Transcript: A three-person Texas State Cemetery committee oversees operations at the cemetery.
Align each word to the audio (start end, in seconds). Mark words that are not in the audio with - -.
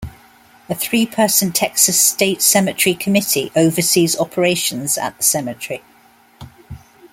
A 0.67 0.73
three-person 0.73 1.51
Texas 1.51 2.01
State 2.01 2.41
Cemetery 2.41 2.95
committee 2.95 3.51
oversees 3.55 4.17
operations 4.17 4.97
at 4.97 5.15
the 5.15 5.23
cemetery. 5.23 5.83